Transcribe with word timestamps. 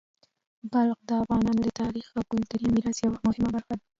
بلخ 0.71 0.99
د 1.09 1.11
افغانانو 1.21 1.61
د 1.65 1.69
تاریخي 1.81 2.11
او 2.17 2.23
کلتوري 2.31 2.67
میراث 2.73 2.97
یوه 3.05 3.19
مهمه 3.27 3.49
برخه 3.55 3.73
ده. 3.79 3.85